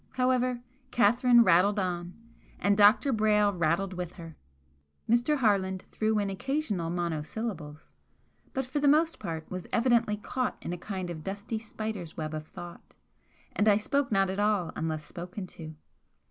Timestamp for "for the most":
8.65-9.19